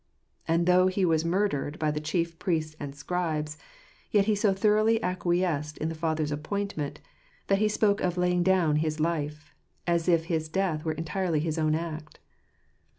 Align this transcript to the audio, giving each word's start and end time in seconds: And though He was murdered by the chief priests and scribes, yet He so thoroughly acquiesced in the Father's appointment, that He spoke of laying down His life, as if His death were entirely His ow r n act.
And 0.47 0.65
though 0.65 0.87
He 0.87 1.05
was 1.05 1.23
murdered 1.23 1.77
by 1.77 1.91
the 1.91 1.99
chief 1.99 2.39
priests 2.39 2.75
and 2.79 2.95
scribes, 2.95 3.59
yet 4.09 4.25
He 4.25 4.33
so 4.33 4.51
thoroughly 4.51 4.99
acquiesced 5.03 5.77
in 5.77 5.89
the 5.89 5.93
Father's 5.93 6.31
appointment, 6.31 6.99
that 7.45 7.59
He 7.59 7.67
spoke 7.67 8.01
of 8.01 8.17
laying 8.17 8.41
down 8.41 8.77
His 8.77 8.99
life, 8.99 9.53
as 9.85 10.09
if 10.09 10.23
His 10.25 10.49
death 10.49 10.83
were 10.83 10.93
entirely 10.93 11.39
His 11.39 11.59
ow 11.59 11.65
r 11.65 11.67
n 11.67 11.75
act. 11.75 12.17